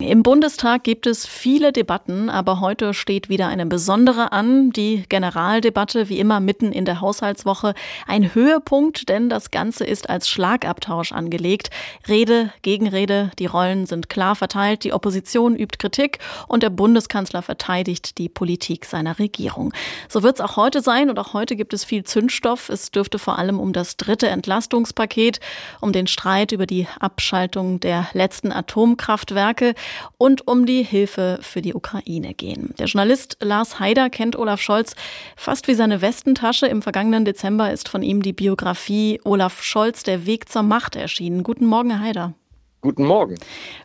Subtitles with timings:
[0.00, 6.08] Im Bundestag gibt es viele Debatten, aber heute steht wieder eine besondere an, die Generaldebatte,
[6.08, 7.74] wie immer mitten in der Haushaltswoche.
[8.06, 11.70] Ein Höhepunkt, denn das Ganze ist als Schlagabtausch angelegt.
[12.06, 18.18] Rede, Gegenrede, die Rollen sind klar verteilt, die Opposition übt Kritik und der Bundeskanzler verteidigt
[18.18, 19.74] die Politik seiner Regierung.
[20.08, 22.68] So wird es auch heute sein und auch heute gibt es viel Zündstoff.
[22.68, 25.40] Es dürfte vor allem um das dritte Entlastungspaket,
[25.80, 29.74] um den Streit über die Abschaltung der letzten Atomkraftwerke,
[30.16, 32.74] und um die Hilfe für die Ukraine gehen.
[32.78, 34.94] Der Journalist Lars Haider kennt Olaf Scholz
[35.36, 36.66] fast wie seine Westentasche.
[36.66, 41.42] Im vergangenen Dezember ist von ihm die Biografie Olaf Scholz, der Weg zur Macht erschienen.
[41.42, 42.34] Guten Morgen, Herr Haider.
[42.80, 43.34] Guten Morgen.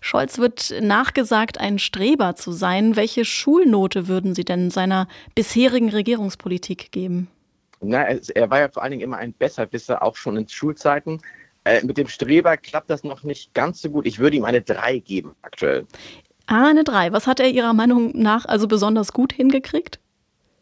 [0.02, 2.96] Scholz wird nachgesagt, ein Streber zu sein.
[2.96, 7.28] Welche Schulnote würden Sie denn seiner bisherigen Regierungspolitik geben?
[7.82, 11.22] Na, er war ja vor allen Dingen immer ein Besserwisser, auch schon in Schulzeiten.
[11.66, 14.06] Äh, mit dem Streber klappt das noch nicht ganz so gut.
[14.06, 15.86] Ich würde ihm eine 3 geben aktuell.
[16.48, 17.14] Ah, eine 3.
[17.14, 20.00] Was hat er Ihrer Meinung nach also besonders gut hingekriegt?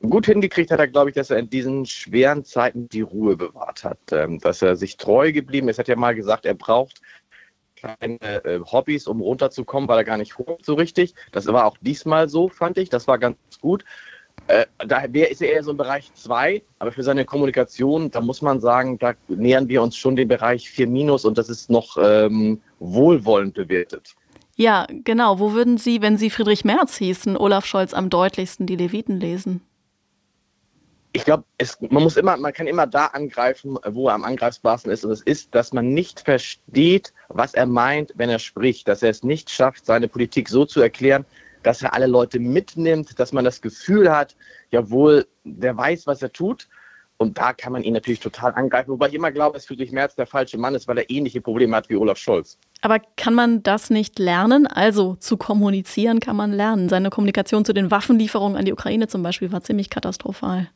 [0.01, 3.83] Gut hingekriegt hat er, glaube ich, dass er in diesen schweren Zeiten die Ruhe bewahrt
[3.83, 5.77] hat, ähm, dass er sich treu geblieben ist.
[5.77, 7.01] Er hat ja mal gesagt, er braucht
[7.75, 11.15] keine äh, Hobbys, um runterzukommen, weil er gar nicht hoch so richtig.
[11.31, 12.89] Das war auch diesmal so, fand ich.
[12.89, 13.85] Das war ganz gut.
[14.51, 18.41] Äh, da ist er eher so im Bereich 2, aber für seine Kommunikation, da muss
[18.41, 21.97] man sagen, da nähern wir uns schon den Bereich 4 minus und das ist noch
[22.01, 24.15] ähm, wohlwollend bewertet.
[24.57, 25.39] Ja, genau.
[25.39, 29.61] Wo würden Sie, wenn Sie Friedrich Merz hießen, Olaf Scholz am deutlichsten die Leviten lesen?
[31.13, 31.43] Ich glaube,
[31.89, 35.05] man muss immer, man kann immer da angreifen, wo er am angreifbarsten ist.
[35.05, 39.09] Und es ist, dass man nicht versteht, was er meint, wenn er spricht, dass er
[39.09, 41.25] es nicht schafft, seine Politik so zu erklären,
[41.63, 44.35] dass er alle Leute mitnimmt, dass man das Gefühl hat,
[44.71, 46.67] jawohl, der weiß, was er tut.
[47.17, 48.89] Und da kann man ihn natürlich total angreifen.
[48.89, 51.75] Wobei ich immer glaube, dass Friedrich Merz der falsche Mann ist, weil er ähnliche Probleme
[51.75, 52.57] hat wie Olaf Scholz.
[52.81, 54.65] Aber kann man das nicht lernen?
[54.65, 56.89] Also zu kommunizieren kann man lernen.
[56.89, 60.67] Seine Kommunikation zu den Waffenlieferungen an die Ukraine zum Beispiel war ziemlich katastrophal.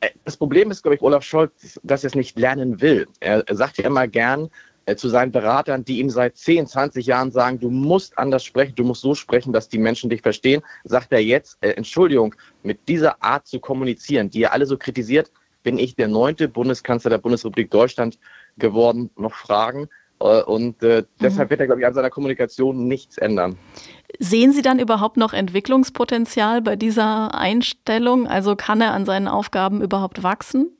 [0.00, 3.06] Äh, das Problem ist, glaube ich, Olaf Scholz, dass er es nicht lernen will.
[3.20, 4.50] Er sagt ja immer gern,
[4.94, 8.84] zu seinen Beratern, die ihm seit 10, 20 Jahren sagen, du musst anders sprechen, du
[8.84, 13.22] musst so sprechen, dass die Menschen dich verstehen, sagt er jetzt, äh, Entschuldigung, mit dieser
[13.22, 15.32] Art zu kommunizieren, die er alle so kritisiert,
[15.64, 18.20] bin ich der neunte Bundeskanzler der Bundesrepublik Deutschland
[18.56, 19.88] geworden, noch Fragen.
[20.20, 21.50] Äh, und äh, deshalb mhm.
[21.50, 23.58] wird er, glaube ich, an seiner Kommunikation nichts ändern.
[24.20, 28.26] Sehen Sie dann überhaupt noch Entwicklungspotenzial bei dieser Einstellung?
[28.28, 30.70] Also kann er an seinen Aufgaben überhaupt wachsen?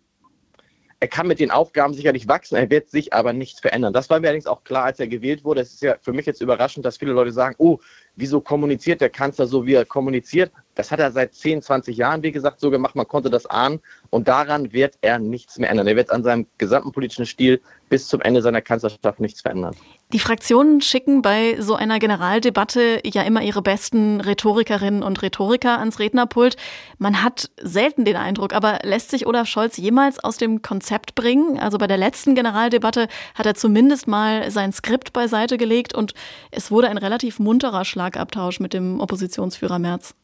[0.99, 3.93] Er kann mit den Aufgaben sicherlich wachsen, er wird sich aber nichts verändern.
[3.93, 5.61] Das war mir allerdings auch klar, als er gewählt wurde.
[5.61, 7.81] Es ist ja für mich jetzt überraschend, dass viele Leute sagen, oh,
[8.17, 10.51] wieso kommuniziert der Kanzler so, wie er kommuniziert?
[10.75, 12.95] Das hat er seit 10, 20 Jahren, wie gesagt, so gemacht.
[12.95, 13.81] Man konnte das ahnen.
[14.11, 15.87] Und daran wird er nichts mehr ändern.
[15.87, 19.75] Er wird an seinem gesamten politischen Stil bis zum Ende seiner Kanzlerschaft nichts verändern.
[20.13, 25.99] Die Fraktionen schicken bei so einer Generaldebatte ja immer ihre besten Rhetorikerinnen und Rhetoriker ans
[25.99, 26.57] Rednerpult.
[26.99, 31.59] Man hat selten den Eindruck, aber lässt sich Olaf Scholz jemals aus dem Konzept bringen?
[31.59, 36.15] Also bei der letzten Generaldebatte hat er zumindest mal sein Skript beiseite gelegt und
[36.51, 40.15] es wurde ein relativ munterer Schlagabtausch mit dem Oppositionsführer Merz.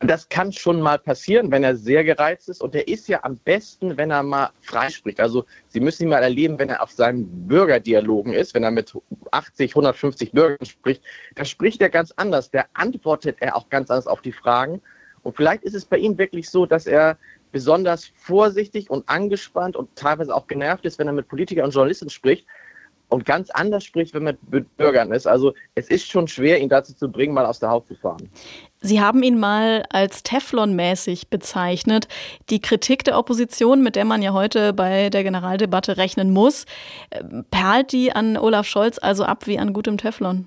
[0.00, 2.62] Das kann schon mal passieren, wenn er sehr gereizt ist.
[2.62, 5.20] Und er ist ja am besten, wenn er mal freispricht.
[5.20, 8.94] Also Sie müssen ihn mal erleben, wenn er auf seinen Bürgerdialogen ist, wenn er mit
[9.30, 11.02] 80, 150 Bürgern spricht.
[11.34, 12.50] Da spricht er ganz anders.
[12.50, 14.80] Da antwortet er auch ganz anders auf die Fragen.
[15.22, 17.18] Und vielleicht ist es bei ihm wirklich so, dass er
[17.52, 22.08] besonders vorsichtig und angespannt und teilweise auch genervt ist, wenn er mit Politikern und Journalisten
[22.08, 22.46] spricht
[23.10, 25.26] und ganz anders spricht, wenn man mit Bürgern ist.
[25.26, 28.30] Also es ist schon schwer, ihn dazu zu bringen, mal aus der Haut zu fahren.
[28.80, 32.08] Sie haben ihn mal als Teflon-mäßig bezeichnet.
[32.48, 36.64] Die Kritik der Opposition, mit der man ja heute bei der Generaldebatte rechnen muss,
[37.10, 40.46] äh, perlt die an Olaf Scholz also ab wie an gutem Teflon?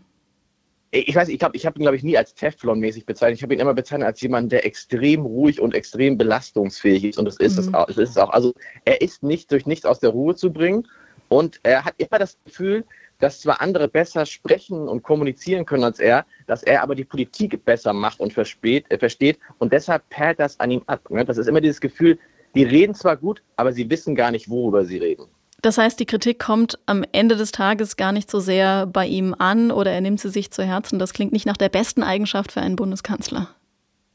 [0.95, 3.39] Ich weiß, ich glaube, ich habe ihn, glaube ich, nie als Teflon-mäßig bezeichnet.
[3.39, 7.17] Ich habe ihn immer bezeichnet als jemand, der extrem ruhig und extrem belastungsfähig ist.
[7.17, 7.59] Und das ist, mhm.
[7.59, 8.29] es, auch, das ist es auch.
[8.29, 8.53] Also
[8.85, 10.87] er ist nicht durch nichts aus der Ruhe zu bringen.
[11.33, 12.85] Und er hat immer das Gefühl,
[13.19, 17.65] dass zwar andere besser sprechen und kommunizieren können als er, dass er aber die Politik
[17.65, 21.09] besser macht und versteht, äh, versteht und deshalb perlt das an ihm ab.
[21.09, 21.25] Ne?
[21.25, 22.19] Das ist immer dieses Gefühl,
[22.53, 25.25] die reden zwar gut, aber sie wissen gar nicht, worüber sie reden.
[25.63, 29.33] Das heißt, die Kritik kommt am Ende des Tages gar nicht so sehr bei ihm
[29.37, 30.99] an oder er nimmt sie sich zu Herzen.
[30.99, 33.47] Das klingt nicht nach der besten Eigenschaft für einen Bundeskanzler.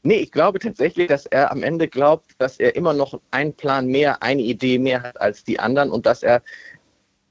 [0.03, 3.87] Nee, ich glaube tatsächlich, dass er am Ende glaubt, dass er immer noch einen Plan
[3.87, 6.41] mehr, eine Idee mehr hat als die anderen und dass er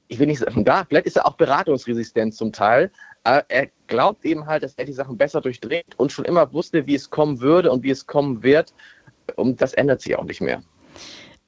[0.09, 2.91] ich will nicht sagen, da, vielleicht ist er auch beratungsresistent zum Teil.
[3.23, 6.85] Aber er glaubt eben halt, dass er die Sachen besser durchdringt und schon immer wusste,
[6.85, 8.73] wie es kommen würde und wie es kommen wird.
[9.35, 10.61] Und das ändert sich auch nicht mehr.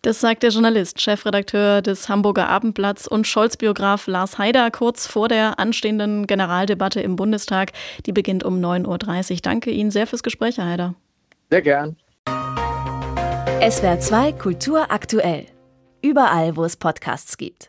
[0.03, 5.59] Das sagt der Journalist, Chefredakteur des Hamburger Abendblatts und Scholz-Biograf Lars Haider kurz vor der
[5.59, 7.71] anstehenden Generaldebatte im Bundestag.
[8.07, 9.37] Die beginnt um 9.30 Uhr.
[9.43, 10.95] Danke Ihnen sehr fürs Gespräch, Herr Haider.
[11.51, 11.97] Sehr gern.
[13.69, 15.45] SWR 2 Kultur aktuell.
[16.01, 17.59] Überall, wo es Podcasts gibt.